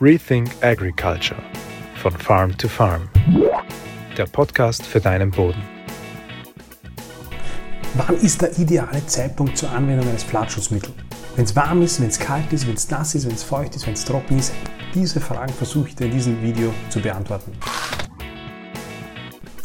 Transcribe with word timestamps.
Rethink 0.00 0.50
Agriculture 0.60 1.40
von 2.02 2.12
Farm 2.12 2.56
to 2.58 2.68
Farm. 2.68 3.08
Der 4.16 4.26
Podcast 4.26 4.84
für 4.84 5.00
deinen 5.00 5.30
Boden. 5.30 5.62
Wann 7.94 8.16
ist 8.16 8.42
der 8.42 8.58
ideale 8.58 9.06
Zeitpunkt 9.06 9.56
zur 9.56 9.70
Anwendung 9.70 10.08
eines 10.08 10.24
Pflanzenschutzmittels? 10.24 10.94
Wenn 11.36 11.44
es 11.44 11.54
warm 11.54 11.82
ist, 11.82 12.00
wenn 12.00 12.08
es 12.08 12.18
kalt 12.18 12.52
ist, 12.52 12.66
wenn 12.66 12.74
es 12.74 12.90
nass 12.90 13.14
ist, 13.14 13.26
wenn 13.26 13.34
es 13.34 13.44
feucht 13.44 13.76
ist, 13.76 13.86
wenn 13.86 13.94
es 13.94 14.04
trocken 14.04 14.38
ist? 14.38 14.52
Diese 14.94 15.20
Fragen 15.20 15.52
versuche 15.52 15.88
ich 15.88 15.96
dir 15.96 16.06
in 16.06 16.12
diesem 16.12 16.42
Video 16.42 16.74
zu 16.88 17.00
beantworten. 17.00 17.52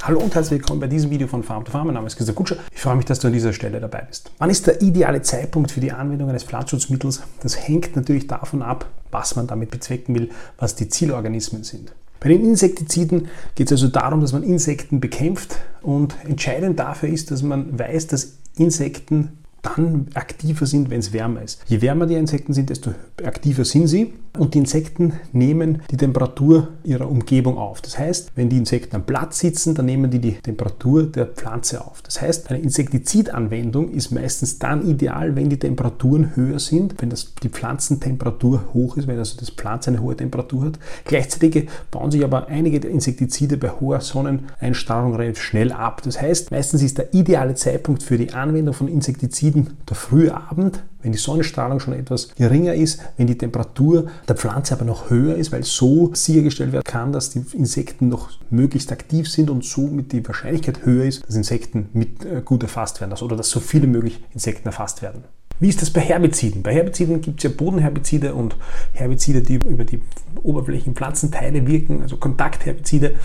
Hallo 0.09 0.21
und 0.21 0.33
herzlich 0.33 0.61
willkommen 0.61 0.79
bei 0.79 0.87
diesem 0.87 1.11
Video 1.11 1.27
von 1.27 1.43
Farm 1.43 1.63
to 1.63 1.71
Farm. 1.71 1.85
Mein 1.85 1.93
Name 1.93 2.07
ist 2.07 2.15
Christian 2.15 2.33
Kutscher. 2.33 2.55
Ich 2.73 2.81
freue 2.81 2.95
mich, 2.95 3.05
dass 3.05 3.19
du 3.19 3.27
an 3.27 3.33
dieser 3.33 3.53
Stelle 3.53 3.79
dabei 3.79 4.01
bist. 4.09 4.31
Wann 4.39 4.49
ist 4.49 4.65
der 4.65 4.81
ideale 4.81 5.21
Zeitpunkt 5.21 5.69
für 5.69 5.81
die 5.81 5.91
Anwendung 5.91 6.29
eines 6.29 6.41
Pflanzenschutzmittels? 6.41 7.21
Das 7.43 7.67
hängt 7.67 7.95
natürlich 7.95 8.25
davon 8.25 8.63
ab, 8.63 8.87
was 9.11 9.35
man 9.35 9.45
damit 9.45 9.69
bezwecken 9.69 10.15
will, 10.15 10.31
was 10.57 10.73
die 10.73 10.89
Zielorganismen 10.89 11.63
sind. 11.63 11.93
Bei 12.19 12.29
den 12.29 12.43
Insektiziden 12.43 13.27
geht 13.53 13.67
es 13.67 13.73
also 13.73 13.87
darum, 13.89 14.21
dass 14.21 14.33
man 14.33 14.41
Insekten 14.41 14.99
bekämpft 14.99 15.57
und 15.83 16.15
entscheidend 16.27 16.79
dafür 16.79 17.09
ist, 17.09 17.29
dass 17.29 17.43
man 17.43 17.77
weiß, 17.77 18.07
dass 18.07 18.33
Insekten 18.57 19.37
dann 19.61 20.07
aktiver 20.15 20.65
sind, 20.65 20.89
wenn 20.89 21.01
es 21.01 21.13
wärmer 21.13 21.43
ist. 21.43 21.61
Je 21.67 21.83
wärmer 21.83 22.07
die 22.07 22.15
Insekten 22.15 22.53
sind, 22.53 22.71
desto 22.71 22.95
aktiver 23.23 23.63
sind 23.63 23.85
sie 23.85 24.15
und 24.37 24.53
die 24.53 24.59
Insekten 24.59 25.13
nehmen 25.31 25.81
die 25.91 25.97
Temperatur 25.97 26.69
ihrer 26.83 27.09
Umgebung 27.09 27.57
auf. 27.57 27.81
Das 27.81 27.97
heißt, 27.97 28.31
wenn 28.35 28.49
die 28.49 28.57
Insekten 28.57 28.95
am 28.95 29.03
Blatt 29.03 29.33
sitzen, 29.33 29.75
dann 29.75 29.85
nehmen 29.85 30.11
die 30.11 30.19
die 30.19 30.33
Temperatur 30.33 31.03
der 31.03 31.25
Pflanze 31.25 31.85
auf. 31.85 32.01
Das 32.01 32.21
heißt, 32.21 32.49
eine 32.49 32.59
Insektizidanwendung 32.59 33.89
ist 33.89 34.11
meistens 34.11 34.59
dann 34.59 34.87
ideal, 34.87 35.35
wenn 35.35 35.49
die 35.49 35.59
Temperaturen 35.59 36.35
höher 36.35 36.59
sind, 36.59 37.01
wenn 37.01 37.09
das, 37.09 37.33
die 37.41 37.49
Pflanzentemperatur 37.49 38.65
hoch 38.73 38.97
ist, 38.97 39.07
wenn 39.07 39.17
also 39.17 39.37
das 39.37 39.49
Pflanze 39.49 39.91
eine 39.91 40.01
hohe 40.01 40.15
Temperatur 40.15 40.65
hat. 40.65 40.79
Gleichzeitig 41.05 41.67
bauen 41.91 42.11
sich 42.11 42.23
aber 42.23 42.47
einige 42.47 42.79
der 42.79 42.91
Insektizide 42.91 43.57
bei 43.57 43.69
hoher 43.69 44.01
Sonneneinstrahlung 44.01 45.15
relativ 45.15 45.41
schnell 45.41 45.71
ab. 45.71 46.01
Das 46.03 46.21
heißt, 46.21 46.51
meistens 46.51 46.81
ist 46.81 46.97
der 46.97 47.13
ideale 47.13 47.55
Zeitpunkt 47.55 48.03
für 48.03 48.17
die 48.17 48.33
Anwendung 48.33 48.73
von 48.73 48.87
Insektiziden 48.87 49.77
der 49.87 49.95
frühe 49.95 50.35
Abend, 50.35 50.83
wenn 51.01 51.11
die 51.11 51.17
Sonnenstrahlung 51.17 51.79
schon 51.79 51.93
etwas 51.93 52.35
geringer 52.35 52.73
ist, 52.73 52.99
wenn 53.17 53.27
die 53.27 53.37
Temperatur 53.37 54.07
der 54.27 54.35
Pflanze 54.35 54.73
aber 54.73 54.85
noch 54.85 55.09
höher 55.09 55.35
ist, 55.35 55.51
weil 55.51 55.63
so 55.63 56.13
sichergestellt 56.13 56.73
werden 56.73 56.83
kann, 56.83 57.11
dass 57.11 57.29
die 57.29 57.43
Insekten 57.53 58.09
noch 58.09 58.29
möglichst 58.49 58.91
aktiv 58.91 59.29
sind 59.29 59.49
und 59.49 59.63
somit 59.63 60.11
die 60.11 60.25
Wahrscheinlichkeit 60.27 60.85
höher 60.85 61.05
ist, 61.05 61.25
dass 61.25 61.35
Insekten 61.35 61.89
mit 61.93 62.25
äh, 62.25 62.41
gut 62.43 62.63
erfasst 62.63 62.99
werden 63.01 63.13
oder 63.21 63.35
dass 63.35 63.49
so 63.49 63.59
viele 63.59 63.87
möglich 63.87 64.23
Insekten 64.33 64.67
erfasst 64.67 65.01
werden. 65.01 65.23
Wie 65.59 65.67
ist 65.67 65.81
das 65.81 65.89
bei 65.89 65.99
Herbiziden? 65.99 66.63
Bei 66.63 66.73
Herbiziden 66.73 67.19
gibt 67.19 67.39
es 67.39 67.43
ja 67.43 67.55
Bodenherbizide 67.55 68.33
und 68.33 68.55
Herbizide, 68.93 69.41
die 69.41 69.55
über 69.55 69.83
die 69.83 70.01
oberflächlichen 70.41 70.95
Pflanzenteile 70.95 71.67
wirken, 71.67 72.01
also 72.01 72.15
Kontaktherbizide. 72.15 73.15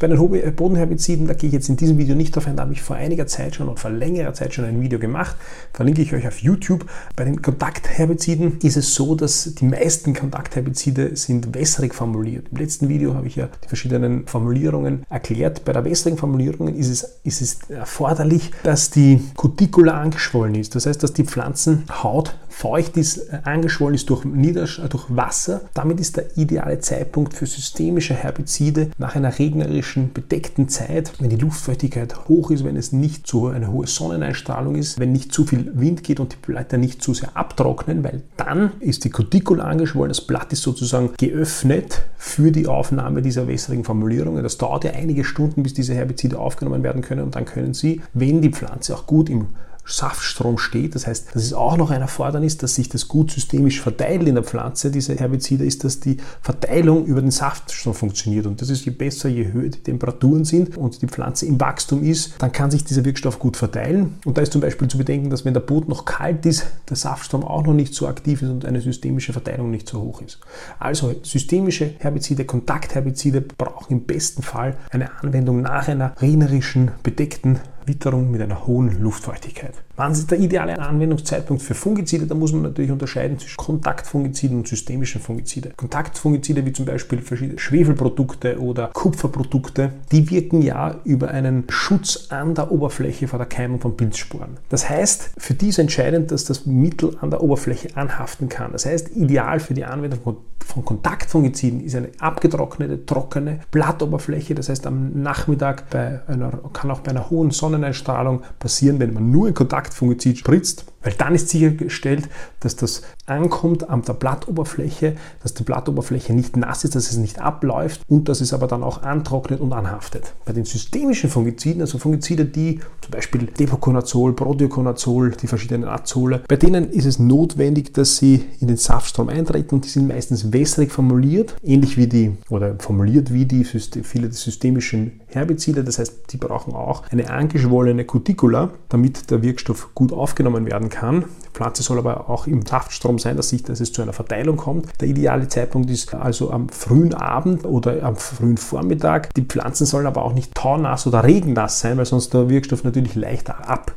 Bei 0.00 0.08
den 0.08 0.18
Bodenherbiziden, 0.56 1.28
da 1.28 1.34
gehe 1.34 1.46
ich 1.46 1.54
jetzt 1.54 1.68
in 1.68 1.76
diesem 1.76 1.96
Video 1.96 2.16
nicht 2.16 2.34
drauf 2.34 2.48
ein, 2.48 2.56
da 2.56 2.64
habe 2.64 2.72
ich 2.72 2.82
vor 2.82 2.96
einiger 2.96 3.28
Zeit 3.28 3.54
schon 3.54 3.68
und 3.68 3.78
vor 3.78 3.92
längerer 3.92 4.34
Zeit 4.34 4.52
schon 4.52 4.64
ein 4.64 4.80
Video 4.80 4.98
gemacht, 4.98 5.36
verlinke 5.72 6.02
ich 6.02 6.12
euch 6.12 6.26
auf 6.26 6.40
YouTube. 6.40 6.86
Bei 7.14 7.24
den 7.24 7.40
Kontaktherbiziden 7.40 8.58
ist 8.64 8.76
es 8.76 8.96
so, 8.96 9.14
dass 9.14 9.54
die 9.54 9.66
meisten 9.66 10.12
Kontaktherbizide 10.12 11.14
sind 11.14 11.54
wässrig 11.54 11.94
formuliert. 11.94 12.48
Im 12.50 12.56
letzten 12.56 12.88
Video 12.88 13.14
habe 13.14 13.28
ich 13.28 13.36
ja 13.36 13.48
die 13.62 13.68
verschiedenen 13.68 14.26
Formulierungen 14.26 15.06
erklärt. 15.08 15.64
Bei 15.64 15.72
der 15.72 15.84
wässrigen 15.84 16.18
Formulierung 16.18 16.74
ist 16.74 16.88
es, 16.88 17.20
ist 17.22 17.40
es 17.40 17.58
erforderlich, 17.70 18.50
dass 18.64 18.90
die 18.90 19.22
Cuticula 19.36 20.00
angeschwollen 20.00 20.56
ist. 20.56 20.74
Das 20.74 20.86
heißt, 20.86 21.00
dass 21.00 21.12
die 21.12 21.24
Pflanzenhaut 21.24 22.34
feucht 22.60 22.98
ist, 22.98 23.32
angeschwollen 23.46 23.94
ist 23.94 24.10
durch, 24.10 24.26
Niedersch 24.26 24.82
durch 24.90 25.06
Wasser. 25.08 25.62
Damit 25.72 25.98
ist 25.98 26.18
der 26.18 26.36
ideale 26.36 26.78
Zeitpunkt 26.78 27.32
für 27.32 27.46
systemische 27.46 28.12
Herbizide 28.12 28.90
nach 28.98 29.16
einer 29.16 29.38
regnerischen, 29.38 30.12
bedeckten 30.12 30.68
Zeit, 30.68 31.10
wenn 31.20 31.30
die 31.30 31.36
Luftfeuchtigkeit 31.36 32.28
hoch 32.28 32.50
ist, 32.50 32.62
wenn 32.62 32.76
es 32.76 32.92
nicht 32.92 33.26
so 33.26 33.46
eine 33.46 33.72
hohe 33.72 33.86
Sonneneinstrahlung 33.86 34.74
ist, 34.74 35.00
wenn 35.00 35.10
nicht 35.10 35.32
zu 35.32 35.46
viel 35.46 35.72
Wind 35.74 36.04
geht 36.04 36.20
und 36.20 36.34
die 36.34 36.36
Blätter 36.36 36.76
nicht 36.76 37.02
zu 37.02 37.14
sehr 37.14 37.34
abtrocknen, 37.34 38.04
weil 38.04 38.24
dann 38.36 38.72
ist 38.80 39.04
die 39.04 39.10
Cuticula 39.10 39.64
angeschwollen, 39.64 40.10
das 40.10 40.20
Blatt 40.20 40.52
ist 40.52 40.60
sozusagen 40.60 41.14
geöffnet 41.16 42.02
für 42.18 42.52
die 42.52 42.66
Aufnahme 42.66 43.22
dieser 43.22 43.48
wässrigen 43.48 43.84
Formulierungen. 43.84 44.42
Das 44.42 44.58
dauert 44.58 44.84
ja 44.84 44.90
einige 44.90 45.24
Stunden, 45.24 45.62
bis 45.62 45.72
diese 45.72 45.94
Herbizide 45.94 46.38
aufgenommen 46.38 46.82
werden 46.82 47.00
können 47.00 47.22
und 47.22 47.36
dann 47.36 47.46
können 47.46 47.72
sie, 47.72 48.02
wenn 48.12 48.42
die 48.42 48.50
Pflanze 48.50 48.94
auch 48.94 49.06
gut 49.06 49.30
im 49.30 49.46
Saftstrom 49.90 50.58
steht. 50.58 50.94
Das 50.94 51.06
heißt, 51.06 51.28
das 51.34 51.42
ist 51.42 51.52
auch 51.52 51.76
noch 51.76 51.90
ein 51.90 52.00
Erfordernis, 52.00 52.56
dass 52.56 52.74
sich 52.74 52.88
das 52.88 53.08
gut 53.08 53.30
systemisch 53.30 53.80
verteilt 53.80 54.26
in 54.26 54.34
der 54.34 54.44
Pflanze, 54.44 54.90
diese 54.90 55.16
Herbizide, 55.16 55.64
ist, 55.64 55.84
dass 55.84 56.00
die 56.00 56.18
Verteilung 56.42 57.04
über 57.06 57.20
den 57.20 57.30
Saftstrom 57.30 57.94
funktioniert. 57.94 58.46
Und 58.46 58.60
das 58.60 58.70
ist 58.70 58.84
je 58.84 58.92
besser, 58.92 59.28
je 59.28 59.52
höher 59.52 59.68
die 59.68 59.80
Temperaturen 59.80 60.44
sind 60.44 60.76
und 60.76 61.02
die 61.02 61.06
Pflanze 61.06 61.46
im 61.46 61.60
Wachstum 61.60 62.02
ist, 62.02 62.34
dann 62.38 62.52
kann 62.52 62.70
sich 62.70 62.84
dieser 62.84 63.04
Wirkstoff 63.04 63.38
gut 63.38 63.56
verteilen. 63.56 64.18
Und 64.24 64.38
da 64.38 64.42
ist 64.42 64.52
zum 64.52 64.60
Beispiel 64.60 64.88
zu 64.88 64.98
bedenken, 64.98 65.30
dass 65.30 65.44
wenn 65.44 65.54
der 65.54 65.60
Boden 65.60 65.90
noch 65.90 66.04
kalt 66.04 66.46
ist, 66.46 66.66
der 66.88 66.96
Saftstrom 66.96 67.44
auch 67.44 67.64
noch 67.64 67.74
nicht 67.74 67.94
so 67.94 68.08
aktiv 68.08 68.42
ist 68.42 68.50
und 68.50 68.64
eine 68.64 68.80
systemische 68.80 69.32
Verteilung 69.32 69.70
nicht 69.70 69.88
so 69.88 70.00
hoch 70.00 70.22
ist. 70.22 70.38
Also 70.78 71.14
systemische 71.22 71.94
Herbizide, 71.98 72.44
Kontaktherbizide 72.44 73.40
brauchen 73.40 73.92
im 73.92 74.04
besten 74.04 74.42
Fall 74.42 74.76
eine 74.90 75.10
Anwendung 75.22 75.62
nach 75.62 75.88
einer 75.88 76.14
regnerischen, 76.20 76.92
bedeckten 77.02 77.60
Witterung 77.90 78.30
mit 78.30 78.40
einer 78.40 78.68
hohen 78.68 79.02
Luftfeuchtigkeit. 79.02 79.74
Wann 79.96 80.12
ist 80.12 80.30
der 80.30 80.38
ideale 80.38 80.78
Anwendungszeitpunkt 80.78 81.62
für 81.62 81.74
Fungizide? 81.74 82.26
Da 82.26 82.34
muss 82.34 82.52
man 82.52 82.62
natürlich 82.62 82.90
unterscheiden 82.90 83.38
zwischen 83.38 83.56
Kontaktfungiziden 83.58 84.58
und 84.58 84.68
systemischen 84.68 85.20
Fungizide. 85.20 85.72
Kontaktfungizide 85.76 86.64
wie 86.64 86.72
zum 86.72 86.86
Beispiel 86.86 87.20
verschiedene 87.20 87.58
Schwefelprodukte 87.58 88.60
oder 88.60 88.88
Kupferprodukte, 88.88 89.92
die 90.10 90.30
wirken 90.30 90.62
ja 90.62 90.96
über 91.04 91.28
einen 91.28 91.64
Schutz 91.68 92.28
an 92.30 92.54
der 92.54 92.72
Oberfläche 92.72 93.28
vor 93.28 93.38
der 93.38 93.46
Keimung 93.46 93.80
von 93.80 93.96
Pilzsporen. 93.96 94.56
Das 94.68 94.88
heißt, 94.88 95.32
für 95.36 95.54
die 95.54 95.68
ist 95.68 95.78
entscheidend, 95.78 96.30
dass 96.30 96.44
das 96.44 96.66
Mittel 96.66 97.16
an 97.20 97.30
der 97.30 97.42
Oberfläche 97.42 97.96
anhaften 97.96 98.48
kann. 98.48 98.72
Das 98.72 98.86
heißt, 98.86 99.16
ideal 99.16 99.60
für 99.60 99.74
die 99.74 99.84
Anwendung 99.84 100.20
von 100.22 100.36
von 100.70 100.84
Kontaktfungiziden 100.84 101.80
ist 101.80 101.94
eine 101.94 102.10
abgetrocknete, 102.18 103.04
trockene 103.04 103.60
Blattoberfläche. 103.70 104.54
Das 104.54 104.68
heißt, 104.68 104.86
am 104.86 105.22
Nachmittag 105.22 105.90
bei 105.90 106.20
einer, 106.26 106.52
kann 106.72 106.90
auch 106.90 107.00
bei 107.00 107.10
einer 107.10 107.30
hohen 107.30 107.50
Sonneneinstrahlung 107.50 108.42
passieren, 108.58 109.00
wenn 109.00 109.12
man 109.12 109.30
nur 109.30 109.48
in 109.48 109.54
Kontakt 109.54 109.89
Kontaktfungizid 109.90 110.38
spritzt, 110.38 110.84
weil 111.02 111.12
dann 111.14 111.34
ist 111.34 111.48
sichergestellt, 111.48 112.28
dass 112.60 112.76
das 112.76 113.02
ankommt 113.26 113.88
an 113.88 114.02
der 114.02 114.12
Blattoberfläche, 114.12 115.16
dass 115.42 115.54
die 115.54 115.62
Blattoberfläche 115.62 116.34
nicht 116.34 116.56
nass 116.56 116.84
ist, 116.84 116.94
dass 116.94 117.10
es 117.10 117.16
nicht 117.16 117.40
abläuft 117.40 118.02
und 118.08 118.28
dass 118.28 118.40
es 118.40 118.52
aber 118.52 118.66
dann 118.66 118.82
auch 118.82 119.02
antrocknet 119.02 119.60
und 119.60 119.72
anhaftet. 119.72 120.34
Bei 120.44 120.52
den 120.52 120.64
systemischen 120.64 121.30
Fungiziden, 121.30 121.80
also 121.80 121.98
Fungizide, 121.98 122.44
die 122.44 122.80
zum 123.00 123.12
Beispiel 123.12 123.46
Depoconazol, 123.46 124.34
Proteoconazol, 124.34 125.32
die 125.32 125.46
verschiedenen 125.46 125.88
Azole, 125.88 126.42
bei 126.48 126.56
denen 126.56 126.90
ist 126.90 127.06
es 127.06 127.18
notwendig, 127.18 127.94
dass 127.94 128.16
sie 128.16 128.44
in 128.60 128.68
den 128.68 128.76
Saftstrom 128.76 129.28
eintreten 129.28 129.76
und 129.76 129.84
die 129.84 129.88
sind 129.88 130.08
meistens 130.08 130.52
wässrig 130.52 130.92
formuliert, 130.92 131.56
ähnlich 131.62 131.96
wie 131.96 132.06
die 132.06 132.36
oder 132.48 132.76
formuliert 132.78 133.32
wie 133.32 133.46
die 133.46 133.64
viele 133.64 134.28
der 134.28 134.36
systemischen 134.36 135.20
Herbizide. 135.28 135.84
Das 135.84 135.98
heißt, 135.98 136.32
die 136.32 136.36
brauchen 136.36 136.74
auch 136.74 137.04
eine 137.10 137.30
angeschwollene 137.30 138.04
Cuticula, 138.04 138.70
damit 138.88 139.30
der 139.30 139.42
Wirkstoff 139.42 139.94
gut 139.94 140.12
aufgenommen 140.12 140.66
werden 140.66 140.89
kann. 140.90 141.24
Die 141.46 141.50
Pflanze 141.54 141.82
soll 141.82 141.98
aber 141.98 142.28
auch 142.28 142.46
im 142.46 142.64
Saftstrom 142.64 143.18
sein, 143.18 143.36
dass, 143.36 143.48
sich, 143.48 143.62
dass 143.62 143.80
es 143.80 143.92
zu 143.92 144.02
einer 144.02 144.12
Verteilung 144.12 144.56
kommt. 144.56 144.88
Der 145.00 145.08
ideale 145.08 145.48
Zeitpunkt 145.48 145.90
ist 145.90 146.14
also 146.14 146.50
am 146.50 146.68
frühen 146.68 147.14
Abend 147.14 147.64
oder 147.64 148.02
am 148.02 148.16
frühen 148.16 148.56
Vormittag. 148.56 149.32
Die 149.34 149.42
Pflanzen 149.42 149.86
sollen 149.86 150.06
aber 150.06 150.22
auch 150.22 150.34
nicht 150.34 150.54
taunass 150.54 151.06
oder 151.06 151.24
regennass 151.24 151.80
sein, 151.80 151.96
weil 151.96 152.06
sonst 152.06 152.34
der 152.34 152.48
Wirkstoff 152.48 152.84
natürlich 152.84 153.14
leichter 153.14 153.68
ab 153.68 153.94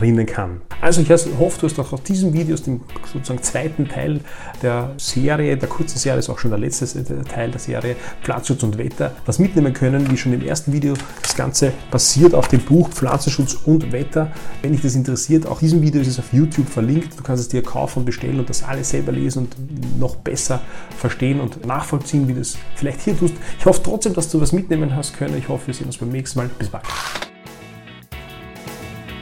rinnen 0.00 0.26
kann. 0.26 0.62
Also 0.80 1.02
ich 1.02 1.10
hoffe, 1.10 1.60
du 1.60 1.66
hast 1.66 1.78
auch 1.78 1.92
aus 1.92 2.02
diesem 2.02 2.32
Video, 2.32 2.54
aus 2.54 2.62
dem 2.62 2.80
sozusagen 3.12 3.42
zweiten 3.42 3.86
Teil 3.86 4.20
der 4.62 4.92
Serie, 4.96 5.56
der 5.56 5.68
kurzen 5.68 5.98
Serie, 5.98 6.20
ist 6.20 6.30
auch 6.30 6.38
schon 6.38 6.50
der 6.50 6.58
letzte 6.58 6.86
Teil 7.24 7.50
der 7.50 7.60
Serie, 7.60 7.96
Pflanzenschutz 8.22 8.62
und 8.62 8.78
Wetter, 8.78 9.12
was 9.26 9.38
mitnehmen 9.38 9.74
können, 9.74 10.10
wie 10.10 10.16
schon 10.16 10.32
im 10.32 10.42
ersten 10.42 10.72
Video. 10.72 10.94
Das 11.22 11.34
Ganze 11.34 11.72
basiert 11.90 12.34
auf 12.34 12.48
dem 12.48 12.60
Buch 12.60 12.88
Pflanzenschutz 12.88 13.58
und 13.66 13.92
Wetter. 13.92 14.32
Wenn 14.62 14.72
dich 14.72 14.82
das 14.82 14.94
interessiert, 14.94 15.46
auch 15.46 15.58
diesem 15.58 15.82
Video 15.82 16.00
ist 16.00 16.08
es 16.08 16.18
auf 16.18 16.32
YouTube 16.32 16.68
verlinkt. 16.68 17.18
Du 17.18 17.22
kannst 17.22 17.42
es 17.42 17.48
dir 17.48 17.62
kaufen 17.62 18.00
und 18.00 18.04
bestellen 18.06 18.40
und 18.40 18.48
das 18.48 18.62
alles 18.62 18.90
selber 18.90 19.12
lesen 19.12 19.44
und 19.44 19.98
noch 19.98 20.16
besser 20.16 20.60
verstehen 20.96 21.40
und 21.40 21.66
nachvollziehen, 21.66 22.26
wie 22.28 22.34
du 22.34 22.40
es 22.40 22.56
vielleicht 22.76 23.02
hier 23.02 23.18
tust. 23.18 23.34
Ich 23.58 23.66
hoffe 23.66 23.82
trotzdem, 23.82 24.14
dass 24.14 24.30
du 24.30 24.40
was 24.40 24.52
mitnehmen 24.52 24.96
hast 24.96 25.16
können. 25.16 25.36
Ich 25.36 25.48
hoffe, 25.48 25.68
wir 25.68 25.74
sehen 25.74 25.86
uns 25.86 25.98
beim 25.98 26.08
nächsten 26.10 26.38
Mal. 26.38 26.50
Bis 26.58 26.68
bald. 26.68 26.84